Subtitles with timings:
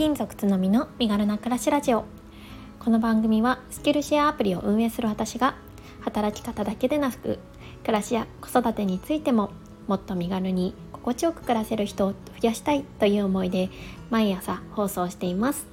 [0.00, 2.06] 勤族つのみの身軽な暮らしラジオ。
[2.78, 5.56] この番組はスキルシェアアプリを運営する私が
[6.00, 7.38] 働き方だけでなく
[7.82, 9.50] 暮らしや子育てについても
[9.88, 13.68] もっと身軽に心地よく暮らせる人を増やしたいという思いで
[14.08, 15.66] 毎朝放送しています。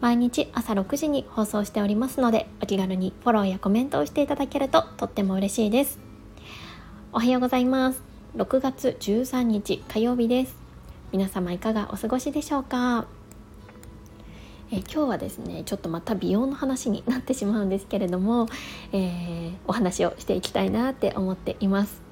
[0.00, 6.00] 毎日朝6時に放送しておりますのでお気軽にフォローやコメントをしていただけるととっても嬉しいです。
[7.12, 8.02] おはようございます。
[8.34, 10.65] 6月13日火曜日です。
[11.16, 13.06] 皆様いかがお過ごしでしょうか？
[14.70, 18.48] え今日はですねちょっとまた美容の話になってしまうんですけれども、
[18.92, 22.05] えー、お話をしていきたいなって思っています。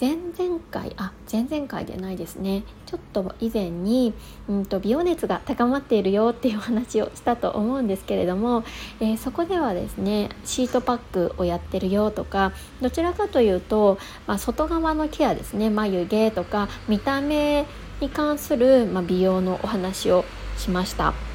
[0.00, 4.14] 前々回あ前々回でないですねちょっと以前に、
[4.48, 8.64] うんと、美容熱が高まっているよっていう話をしたと思うんですけれども、
[9.00, 17.66] えー、そこではですねシートパックをやってるよとかどちらかというと、まあ、外側のケアですね眉毛とか見た目
[18.00, 20.24] に関する、まあ、美容のお話を
[20.56, 21.27] しました。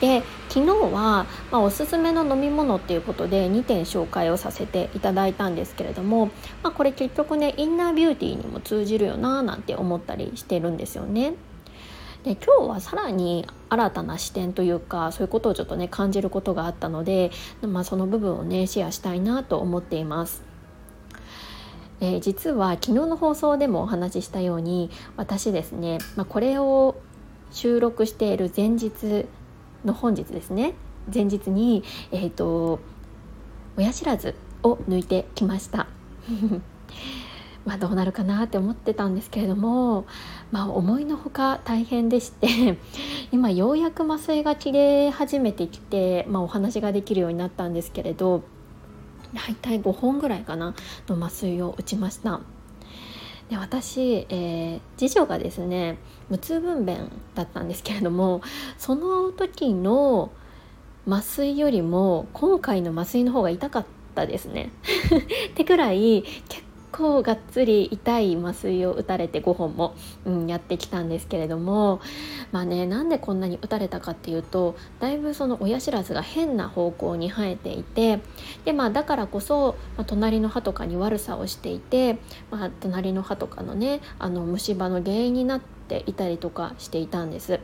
[0.00, 6.26] で昨日は、まあ、おすすめの飲み物っていうことで2点紹介をさせていただいたんですけれども、
[6.62, 11.34] まあ、これ結局ねインナービューティーにも通じるよななんて思ったりしてるんですよね。
[12.24, 20.42] で今日はさらに新たな視点というかそういうことをちょっとね感じることがあったので、まあ、その部分をねシェアしたいなと思っています。
[22.00, 26.96] えー、実は昨日の放送でもお話ししたように私ですね、まあ、これを
[27.52, 29.26] 収録している前日
[29.84, 30.74] の本日ですね
[31.12, 32.80] 前日に、えーと、
[33.76, 35.86] 親知らずを抜いてきました
[37.64, 40.06] まあどうなるかなって思ってたんですけれども、
[40.50, 42.78] まあ、思いのほか大変でして
[43.32, 48.42] 今ようやく麻酔が切れ始めてきて、まあ、お話ができるようになったんですけれど
[49.34, 50.74] 大体5本ぐらいかな
[51.08, 52.40] の麻酔を打ちました。
[53.54, 55.96] で私、えー、次女がですね
[56.28, 58.42] 無痛分娩だったんですけれども
[58.78, 60.32] その時の
[61.06, 64.72] 麻酔よりも今回の麻酔の方が痛かったですね。
[65.52, 66.63] ってくらい結
[66.96, 72.00] 構がっつり痛い麻酔を打たれて5本も、うん、やってきたんですけれども
[72.52, 78.20] まあねなんでこんなに打たれたかっていうとだいぶその親知らずが変な方向に生えていて
[78.64, 82.18] でまあだからこそ、まあ、隣の歯とかに悪さをしていて、
[82.52, 87.58] まあ、隣の歯とかのねあの虫歯の原因になっていたりとかしていたんです。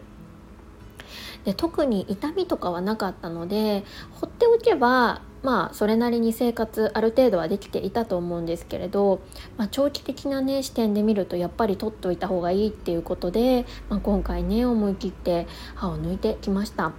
[1.45, 3.85] で特に痛みとかはなかったので
[4.21, 9.21] 放っておけばまあそれなりに生活ある程度はできていたと思うんですけれど、
[9.57, 16.93] まあ、長期的なね視点で見るとやっぱり取っておいた方がいいっていうことで、まあ、今回ね思い切って歯を抜いてきました。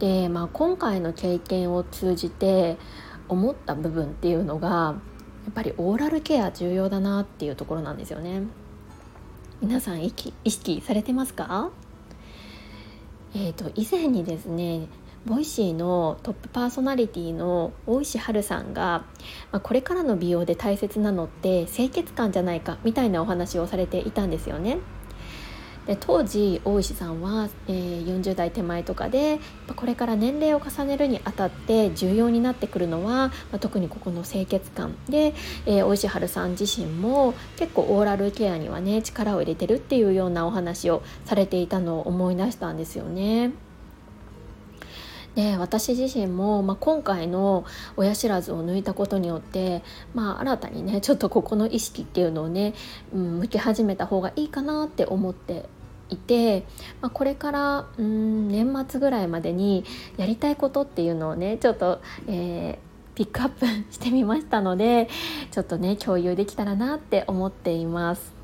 [0.00, 2.76] で、まあ、今回の経験を通じて
[3.28, 8.42] 思った部分っていうのがやっぱりオーラルケア重要だなっていうところなんですよね。
[9.62, 10.12] 皆さん意
[10.44, 11.70] 識されてますか？
[13.34, 14.88] えーと以前にですね
[15.26, 19.04] Voicy のトップパーソナリティの大石春さんが、
[19.50, 24.78] まあ、これからの美容で大切なのって清潔感じゃないかみたいなお話をされていたんですよね。
[25.88, 29.38] で当時大石さんは、えー、40代手前とかで
[29.76, 43.65] これから年齢を重ねるにあたって重要になってくるのは、まあ、特にここの清潔感で、えー、大石春さん自身も結構オーラルケアにはね力を入れてるっていうようなお話をされていたのを思い出したんですよね。
[45.36, 47.66] で私自身も、まあ、今回の
[47.96, 49.82] 親知らずを抜いたことによって、
[50.14, 52.74] まあ、新たにねちょっとここの意識っていうのをね、
[53.12, 55.68] うん、向き始めた方がいいかなって思って
[56.08, 56.64] いて、
[57.02, 59.84] まあ、これからうん年末ぐらいまでに
[60.16, 65.08] やりたいことっていうのをねちょっと、えー、ピックアップ してみましたので
[65.50, 68.35] ちょっとね共有できたらなって思っています。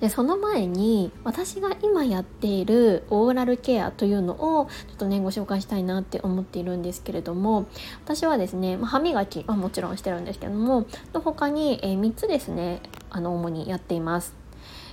[0.00, 7.66] でその前に私が今やっているオーラルケアというのをちょっとねご紹介したいなって思っているんですけれども
[8.04, 14.34] 私はですね、まあ、歯磨きはもちろんしてるんですけどもの他に、えー、3つですねあの主にやっています。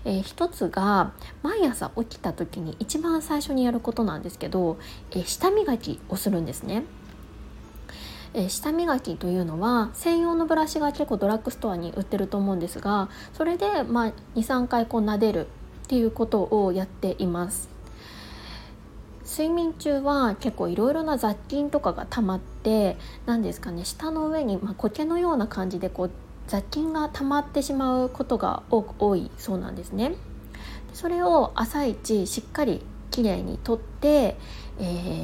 [0.06, 1.14] えー、一つが
[1.44, 4.78] 毎朝起きた時に一番最初にやることなんですけど、
[5.12, 6.84] えー、舌磨きをするんですね。
[8.34, 15.48] え、舌磨きというのは専用のブラシが結構ドラッグストアに売ってると思うんですがそれで、まあ、23回こう撫でる
[15.84, 17.70] っていうことをやっています。
[19.26, 26.12] 睡眠中は結構いろいろな雑菌とかが溜まって何ですかね舌の上に、まあ、苔のような感じでこう
[26.48, 30.16] 雑菌が溜まってしまうことが多く多いそうなんですね。
[30.94, 34.38] それを朝一しっかりきれいにとって、
[34.80, 35.23] えー、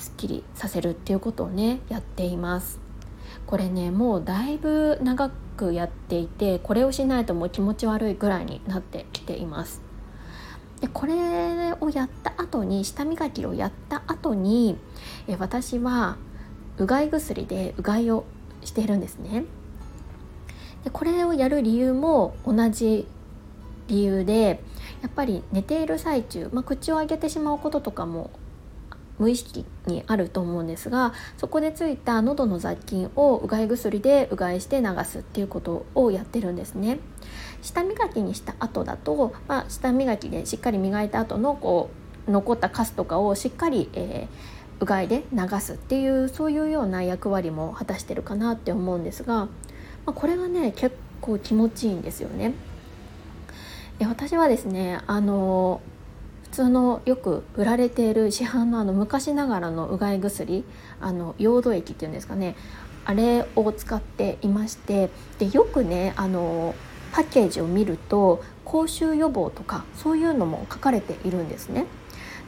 [0.00, 2.80] すっきりさせるっていうことをねやっています。
[3.46, 9.82] これねもうだいぶ長くやっていてこれをしないともう気持ち悪いぐらいになってきています
[10.80, 14.78] でこれをやった後に舌磨きをやった後に
[15.26, 16.16] え私は
[16.78, 18.24] うがい薬でうがいを
[18.64, 19.44] しているんですね
[20.84, 23.06] でこれをやる理由も同じ
[23.88, 24.62] 理由で
[25.02, 28.30] やっぱり寝ている最中、まあ、口を開けてしまうこととかも
[29.20, 36.98] 無意識にあると思うんですがそこでついた喉の雑菌をうがい薬でうがいして流すっていうことをやってるんですね。
[37.62, 41.90] 舌磨きにした後だと、まあ、舌磨きでしっかり磨いた後のこ
[42.26, 49.48] う残ったカスとかをしっかり、えー、うがいで流すっていうそういうような役割も果たしてるかなって思うんですが、ま
[50.06, 52.54] あ、これがね結構気持ちいいんですよね。
[53.98, 55.82] え私はですねあの
[56.50, 60.64] 普通のよく売られている市販のあの昔ながらのうがい薬
[61.00, 62.56] あのヨード液っていうんですかね
[63.04, 66.74] あれを使っていましてでよくねあの
[67.12, 71.86] パッケージを見ると口臭予防とかそういうのも書かれているんですね。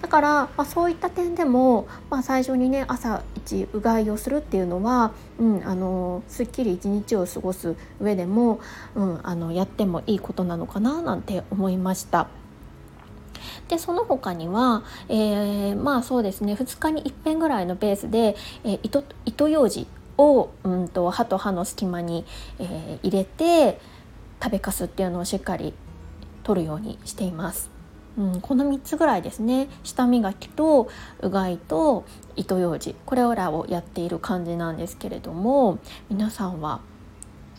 [0.00, 8.58] だから、まあ、そういった点でも、まあ、最初にね朝一うがいをするっていうのは、うん、あのすっきり一日を過ごす上でも、
[8.96, 12.41] うん、あのやってもいいことなのかななんて思いました。
[13.68, 19.86] でその他には、えー、まあそうですね2日に1遍ぐらいのペースで、えー、糸糸ようじ
[20.18, 22.24] を、うんと、歯と歯の隙間に、
[22.58, 23.80] えー、入れて
[24.42, 25.74] 食べかすっていうのをしっかり
[26.42, 27.70] 取るようにしています。
[28.18, 29.68] うん、この3つぐらいですね。
[29.84, 30.88] 舌磨きと
[31.20, 32.04] うがいと
[32.36, 32.94] 糸ようじ。
[33.06, 35.78] これらをやっている感じなんですけれども
[36.10, 36.80] 皆さんは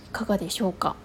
[0.06, 0.96] いかがでしょうか？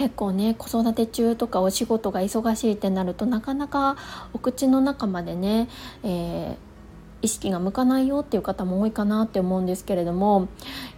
[0.00, 3.98] 結構ね子育て中とかお仕事が忙しいってなるとなかなか
[4.32, 5.68] お口の中までね、
[6.02, 6.56] えー、
[7.20, 10.48] 意識が向かないよっていう方も多いかなって思うんですけれども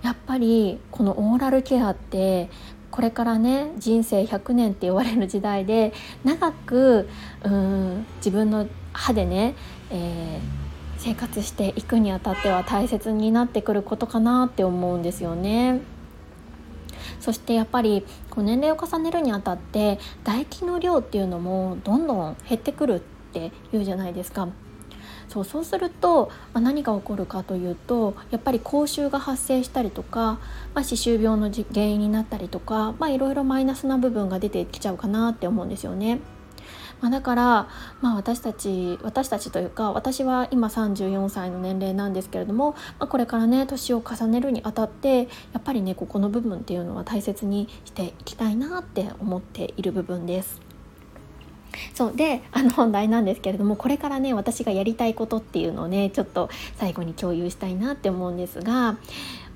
[0.02, 2.48] やっぱりこのオーラルケアって
[2.92, 7.08] これからね人生100年って言われる時代で長く
[7.42, 9.56] うん自分の歯でね、
[9.90, 10.40] えー、
[10.98, 15.80] 生活していくにあたっては大切になってくることかなって思うんですよね。
[17.22, 23.00] そしてやっぱりこう年齢を重ねるにあたって唾液の量っていうのもどんどん減ってくるっ
[23.32, 24.48] ていうじゃないですか。
[25.28, 30.38] そうそうすると、まあ、何が起こるかというとやっぱり口臭が発生したりとか、
[30.74, 36.20] まあ、歯周病の原因になったりとか、まあ、いろいろマイナスな部分が出てきちゃうかなって思うんですよね。
[37.02, 37.68] まあ、だから、
[38.00, 45.26] まあ、私たち私たちというか私は今34歳の年齢なんですけれども、まあ、これからね年を重ねるにあたってや
[45.58, 50.60] っぱりねここの部分っていうのは大切にしていきたいなって思っている部分です。
[51.94, 58.96] そうであの本題なんですけれどもこれからね私がやりたいことっていうのをねちょっと最後に共有したいなって思うんですが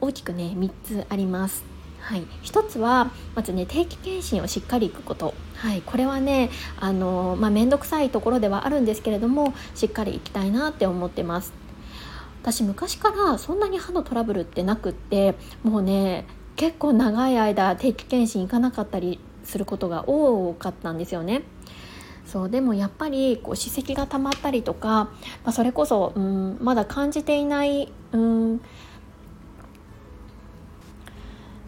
[0.00, 1.75] 大きくね3つあります。
[2.06, 11.53] はい、一つはまずね定期検診をしっかり行くこと、はい、これはねあの、まあ、面倒くさいところではあるんですけれどもしっかり行きたいなって思ってます。
[12.43, 21.43] 私昔からそんなに歯のトラブルってなくってもうね結構長い間定期検診行かなかったりすることが多かったんですよね。
[22.25, 22.50] そう。
[22.50, 25.11] でもやっぱりこう歯石が溜まったりとか、ま
[25.47, 28.61] あ、それこそ、うん、まだ感じていない、うん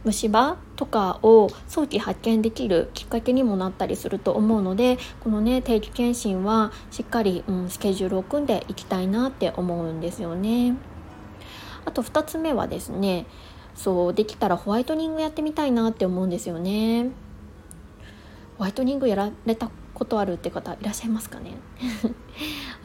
[0.04, 10.76] 虫歯とかを早期発見できるきっかけにもなったりすると思うのでこのね定期検診はしっかり、うん、スケジュールを組んでいきたいなって思うんですよね。
[11.84, 13.26] あと2つ目はですね
[13.74, 17.10] そうできたらホワイトニングやってみたいなって思うんですよね。
[18.58, 21.52] ホワイトニングやられたことあるって方いらっしゃいますかね？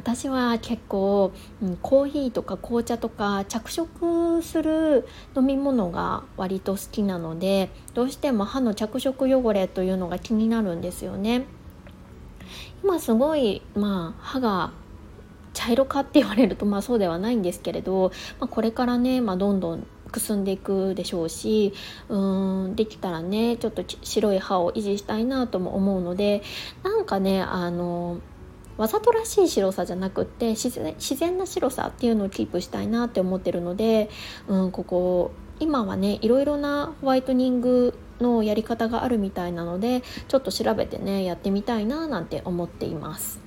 [0.04, 1.32] 私は結構、
[1.62, 11.46] うん、コーヒーとか紅茶とか着色する飲み物が割と好きなのでどうしても歯の着色汚れというのが気になるんですよね。
[12.84, 14.72] 今すごいまあ歯が
[15.54, 21.74] 茶色かって言われるとまあそうではないんですけれど、まあ、これからね、まあ、どんどんくすんでいくでしょうし
[22.10, 26.44] うーんできたらねちょっと白い歯を維持したいなとも思うので
[26.84, 28.20] なんかねあの
[28.78, 34.10] わざとらしい白さじゃなくって自然自然な白さっていうのをキープしたいなって思ってるので、
[34.48, 43.43] うん、ここ今はねいろいろなホワイトニングのやり方があるみたいなのでちょっと調べてねやってみたいななんて思っています。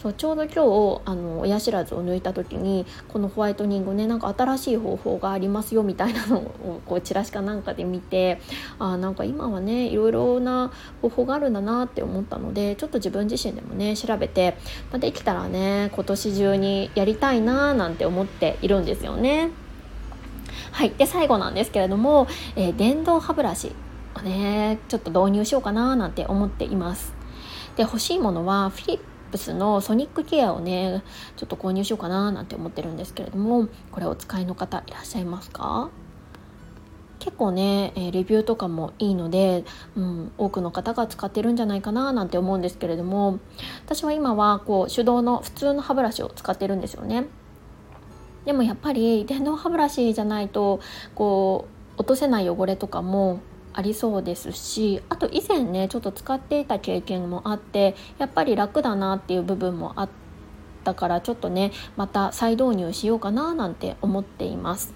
[0.00, 8.40] そうちょうど今日あの親知らずを抜いた時にこのホワイトニングねなんか新しい方法がありますよみたいなのをこうチラシかなんかで見て
[8.78, 14.56] あなんか今はねいろいろな方法があるんだなって思ったのでちょっと自分自身でもね調べて、
[14.90, 19.50] まあ、できたらね今年中にやりたいななんて思っているんですよね。
[20.72, 22.26] はい、で最後なんですけれども、
[22.56, 23.72] えー、電動歯ブラシ
[24.14, 27.12] をねちょっと導入しようかななんて思っています。
[27.76, 31.02] で欲しいものはフィリップスのソニックケアをね
[31.36, 35.90] ちょっと購入しようかななんて思ってるんですけれどもこれお使いの方いらっしゃいますか？
[37.18, 43.40] 結構ね、レビューとかもいいので、うん、多くの方が使ってるんじゃないかななんて思うんですけれども
[43.84, 47.26] 私は今はこう手動の普通の歯ブラシを使ってるんですよね。
[48.46, 50.80] でもやっぱり電動歯ブラシじゃないと
[51.14, 51.68] こ
[51.98, 53.40] う落とせない汚れとかも
[53.72, 60.08] ありそうですしあと以前ねちょっと使っていた経験もあってやっぱり楽だなっていう部分もあっ
[60.84, 64.94] たからちょっとねまた再導入しようかななんて思っています。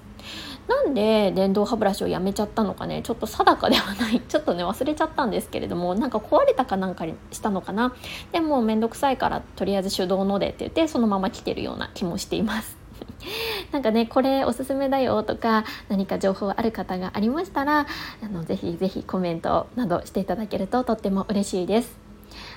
[0.66, 4.20] なんで電動歯ブラシをやめちゃったのかねちょっと定かではない。
[4.26, 7.94] ちょっとね忘れちゃったんですけれどもなんか壊れたかなんかにしたのかな。
[8.32, 12.83] でも面倒くさいからとりあえず手動のでって言ってそのまま来てるような気もしています。
[13.72, 17.86] なんかねこれおすすめだよとか何か情報ある方がありましたら
[18.22, 22.04] あのぜひぜひコメントなどしていただけるととっても嬉しいです。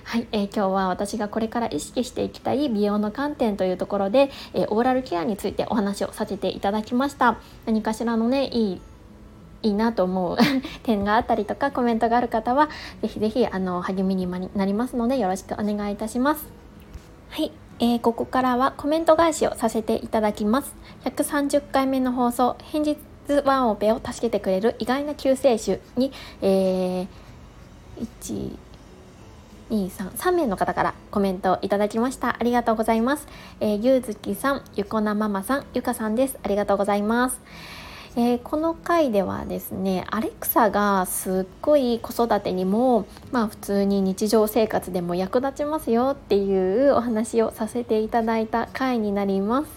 [0.04, 7.38] はい、えー、今日は私がこれから意識していきたい美容の観点というところで、えー、オーラルケアについてお話をさせていただきました。
[7.66, 8.82] 何かしらのねいい
[9.63, 10.38] いいなと思う
[10.84, 12.70] 点があったりとかコメントがある方は
[13.01, 16.48] ぜひぜひあの励みになりますのでよろしくお願いいたします。
[17.30, 20.75] はい、えー、ここからはコメント返しをさせていただきます。
[21.05, 22.98] 130回目の放送「返日
[23.46, 27.07] ワンオペを助けてくれる意外な救世主に」えー、
[28.24, 28.57] 1
[29.69, 32.38] 233名の方からコメントをいただきました。
[32.39, 33.27] ありがとうございます、
[33.60, 36.38] えー、ゆうずきさんゆこなママさんゆかさんです。
[36.41, 37.41] ありがとうございます。
[38.19, 49.69] えー、この回ではですねアレクサがすっごい子育てにもまあ普通に日常生活でも役立ちますよっていうお話をさせていただいた回になります。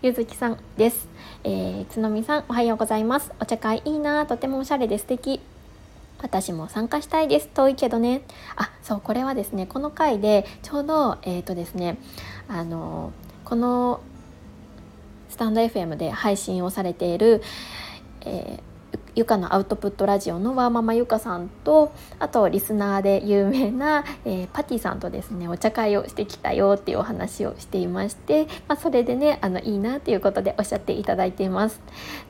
[0.00, 1.08] ゆずきさんです、
[1.42, 3.32] えー、つのみさんおはようございます。
[3.40, 5.40] お茶会いいなとてもおしゃれで素敵。
[6.22, 7.48] 私も参加したいです。
[7.48, 8.22] 遠いけどね。
[8.54, 11.98] あそうこれはですねこの回でちょうどえっ、ー、とですね
[12.46, 13.12] あの
[13.44, 14.00] この
[15.36, 17.42] スタンド FM で配信をされている、
[18.22, 31.82] えー、ゆかのアウトプットラジオのワーママゆかさんとあとリスナーで有名な、えー、パティさんとですねお茶会をしてきたよっていうお話をしていまして、まあ、それでねあのいいなっていうことでおっしゃっていただいています。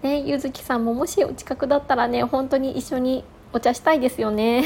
[0.03, 3.23] ね、ゆずきさんももしお近くだったらね本当に一緒に
[3.53, 4.65] お茶したいですよね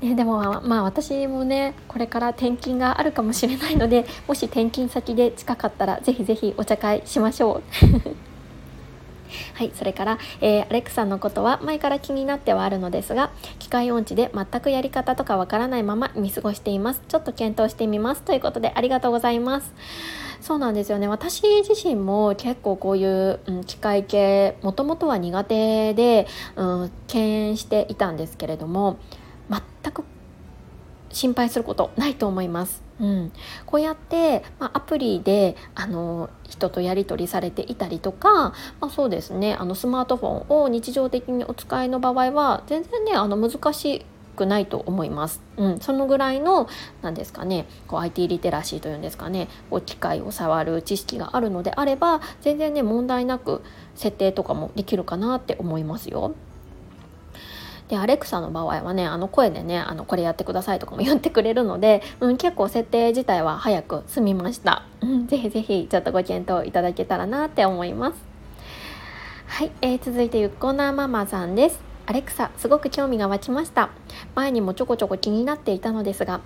[0.00, 7.62] ね、でもまあ私もねこれから転勤があるかもしれないので もし転勤先で近かったらぜひぜひお茶会しましょう。
[9.54, 13.30] はいそれから、えー、アレクさんのことは前から気になってはあるのですが
[13.60, 17.02] 機械音痴で全くやり方とかわからないまま見過ごしています。
[17.06, 18.22] ちょっと検討してみます。
[18.22, 19.72] ということでありがとうございます。
[20.40, 21.06] そうなんですよね。
[21.06, 26.26] 私自身も結構こういう、うん、機械系もともとは苦手で、
[26.56, 28.96] うん、敬遠していたんですけれども
[29.50, 30.04] 全く
[31.10, 32.82] 心配することないと思います。
[33.00, 33.32] うん、
[33.64, 44.04] こうやって、まあ、アプリであの人とやり取りされていたりとか、まあ、そうですねあのスマートフォンを日常的にお使いの場合は全然ねあの難し
[44.36, 45.42] くないと思います。
[45.56, 46.68] うん、そのぐらいの
[47.02, 53.62] 何ですかねこう IT リテラシーというんですかねこう機械を触る知識があるのであれば全然ね問題なく
[53.94, 56.34] 設定とかもできるかなって思いますよ。
[57.90, 68.16] でアレクサの場合はねあの声でねあのこれやってくださいとかも言ってくれるので、うん、結構設定自体は早く済みました、うん、ぜひぜひちょっとご検討いただけたらなって思います。
[69.48, 71.89] はい、えー、続いてゆっこなママさんです。
[72.10, 73.88] アレクサすごく興味が湧きました。
[74.34, 76.40] 前にもちょこちょこ気になっていたのですが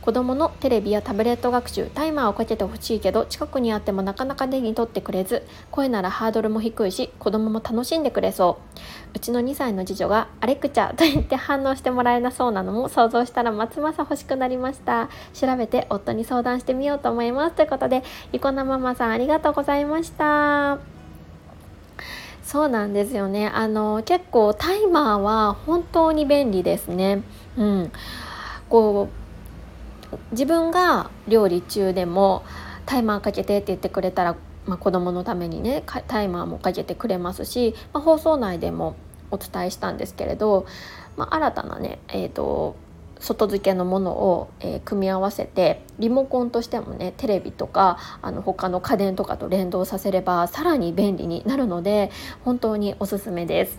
[0.00, 8.80] 子供のテレビやタブレット学習タイマーをかけてほしいけど近くにあってもなかなか手に取ってくれず声ならハードルも低いし子供も楽しんでくれそう。
[9.14, 15.08] うちの2歳の次女がアレクチャと言って反応してもらえなそうなのも想像したらますます欲しくなりました。
[15.32, 17.54] 調べて夫に相談してみようと思います。
[17.54, 18.02] ということで
[18.32, 20.93] ゆこなママさんありがとうございました。
[22.44, 27.22] そうなんですよねあの結構タイマーは本当に便利ですね。
[27.56, 27.92] うん、
[28.68, 29.08] こ
[30.12, 32.44] う自分が料理中でも
[32.86, 34.36] タイマーかけてって言ってくれたら、
[34.66, 38.94] まあ、子供のためにねタイマーもかけてくれますし、まあ、放送内でも
[39.30, 40.66] お伝えしたんですけれど、
[41.16, 42.76] まあ、新たなね、えーと
[43.24, 52.10] 外付けのものを、えー、組み合わせてリモコンとしてもねテレビとかあの他の家電とかと連動させればさらに便利になるので
[52.44, 53.78] 本当におすすめです。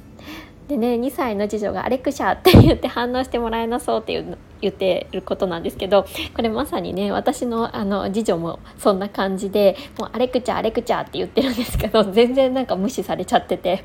[0.67, 13.83] でね2歳の次女が「アレクシャ」って言って反応してもらえなそうっていう言ってることなんですけどこれまさにね私のあの次女もそんな感じでもうアレクチャアレクチャって言ってるんですけど全然なんか無視されちゃってて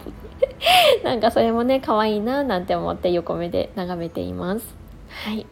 [1.05, 4.80] なんかそれもね可愛いななんて思って横目で眺めています。
[5.11, 5.47] はい。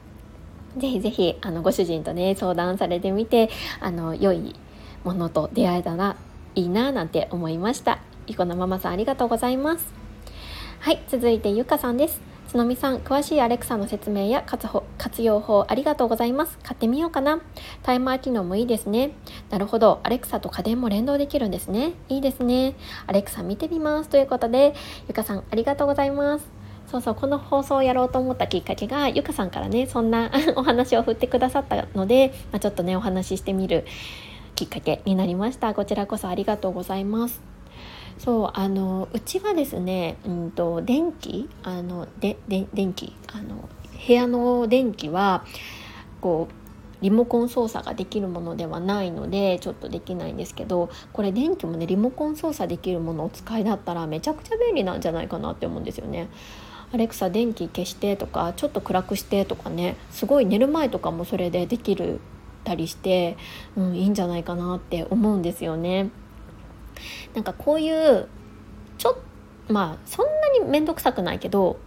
[0.76, 3.50] ぜひぜひあのご主人とね相談されてみて
[3.80, 4.54] あの良い
[5.02, 6.16] ものと出会えたら
[6.54, 8.00] いいななんて思いました。
[8.26, 9.92] いこのママさんありがとうございます。
[10.80, 12.20] はい続いてゆかさんです。
[12.48, 16.58] つのみさん詳しいアレクサの説明や活用法ありがとうございます。
[16.62, 17.40] 買ってみようかな。
[17.82, 19.10] タイマー機能もいいですね。
[19.50, 20.00] なるほど。
[20.02, 21.92] アレクサと家電も連動できるんですね。
[22.08, 22.74] いいですね。
[23.06, 24.08] アレクサ見てみます。
[24.08, 24.74] ということで
[25.08, 26.57] ゆかさんありがとうございます。
[26.90, 33.84] そうそうこの放送をやろうと思ったきっかけがゆかさんからねそんな お話を振ってくださったので、まあ、ちょっとねお話ししてみる
[34.54, 37.42] きっかけになりましたこちらこそありがとうございます
[38.18, 43.68] そうあのうちはですね、うんと、電気あのでで電気あの
[44.06, 45.44] 部屋の電気は
[46.20, 56.28] こうリモコン操作ができるものではないのでちょっとできないんですけどこれ電気もねリモコン操作できるものをお使いだったらめちゃくちゃ便利なんじゃないかなって思うんですよね。
[56.92, 62.20] アレクサ電気消してとかちょっと暗くしてとかねすごい寝る前とかもそれでできる
[62.64, 63.36] たりして、
[63.76, 66.10] うん、いいんじゃないかなって思うんですよね。
[67.34, 68.28] なんかこういう
[68.98, 69.18] ちょ
[69.68, 71.78] まあそんなに面倒くさくないけど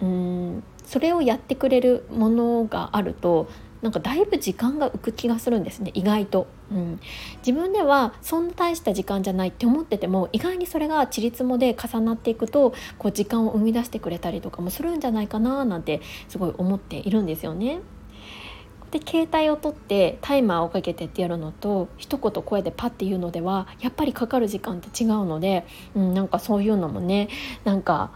[0.00, 3.48] うんそれをやってくれるものがあると
[3.86, 7.00] なんかだいぶ時間が浮く気がするんですね意外と、うん、
[7.46, 17.78] 自分ではそんな大した時間じゃないって思ってても意外にそれがちりつもで重なっていくとこう時間を生み出してくれたりとかもするんじゃないかななんてすごい思っているんですよね。
[18.90, 25.64] で携帯を取ってタイマーをかけてってやるのと一言声でパッて言うのではやっぱりかかる時間って違うので、
[25.94, 27.28] うん、なんかそういうのもね
[27.62, 28.10] なんか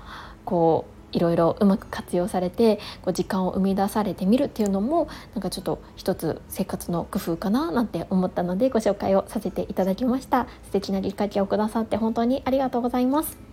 [0.44, 10.46] こういろいろうまく活用されてこう時間を生み出されてみるっていうのもなんかちょっと一つ生活の工夫かななんて思ったのでご紹介をさせていただきました。
[10.64, 13.49] 素敵なきっかけをくださって本当にありがとうございます。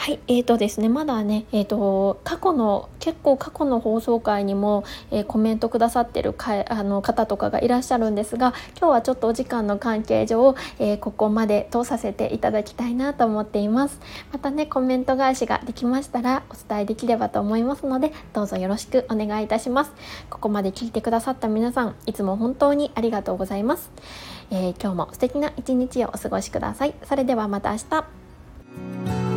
[0.00, 14.00] はい、えーとですね、まだね、えーと、過去の結構過去の放送回にも、えー、コメントくださってるかあの方とかがいらっしゃるんですが今日はちょっとお時間の関係上、えー、ここまで通させていただきたいなと思っています。
[14.32, 19.92] またねコメント返しができましたらお伝えできればと思いますのでどうぞよろしくお願いいたします。
[20.30, 23.90] ここまで聞いてくださった皆さんいつも本当にありがとうございます、
[24.50, 26.94] えー、今日も素敵な一日をお過ごしください。
[27.02, 29.27] それではまた明日。